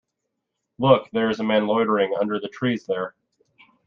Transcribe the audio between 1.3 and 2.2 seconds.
a man loitering